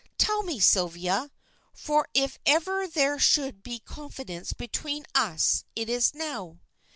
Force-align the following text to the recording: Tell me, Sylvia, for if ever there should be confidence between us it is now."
Tell 0.17 0.41
me, 0.41 0.59
Sylvia, 0.59 1.29
for 1.75 2.07
if 2.15 2.39
ever 2.43 2.87
there 2.87 3.19
should 3.19 3.61
be 3.61 3.77
confidence 3.77 4.51
between 4.51 5.05
us 5.13 5.63
it 5.75 5.89
is 5.89 6.15
now." 6.15 6.59